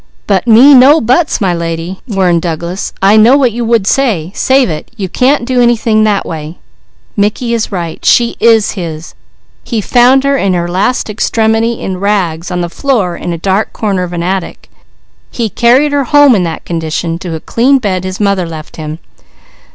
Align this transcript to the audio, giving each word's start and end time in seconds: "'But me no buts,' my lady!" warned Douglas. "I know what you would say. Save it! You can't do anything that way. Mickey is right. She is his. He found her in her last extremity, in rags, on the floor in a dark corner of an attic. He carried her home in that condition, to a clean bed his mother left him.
"'But 0.25 0.47
me 0.47 0.73
no 0.73 0.99
buts,' 0.99 1.39
my 1.39 1.53
lady!" 1.53 1.99
warned 2.07 2.41
Douglas. 2.41 2.91
"I 3.03 3.17
know 3.17 3.37
what 3.37 3.51
you 3.51 3.63
would 3.63 3.85
say. 3.85 4.31
Save 4.33 4.67
it! 4.67 4.89
You 4.97 5.07
can't 5.07 5.45
do 5.45 5.61
anything 5.61 6.03
that 6.05 6.25
way. 6.25 6.57
Mickey 7.15 7.53
is 7.53 7.71
right. 7.71 8.03
She 8.03 8.35
is 8.39 8.71
his. 8.71 9.13
He 9.63 9.79
found 9.79 10.23
her 10.23 10.35
in 10.37 10.55
her 10.55 10.67
last 10.67 11.07
extremity, 11.07 11.73
in 11.73 11.99
rags, 11.99 12.49
on 12.49 12.61
the 12.61 12.67
floor 12.67 13.15
in 13.15 13.31
a 13.31 13.37
dark 13.37 13.73
corner 13.73 14.01
of 14.01 14.11
an 14.11 14.23
attic. 14.23 14.71
He 15.29 15.49
carried 15.49 15.91
her 15.91 16.05
home 16.05 16.33
in 16.33 16.41
that 16.45 16.65
condition, 16.65 17.19
to 17.19 17.35
a 17.35 17.39
clean 17.39 17.77
bed 17.77 18.03
his 18.03 18.19
mother 18.19 18.47
left 18.47 18.77
him. 18.77 18.97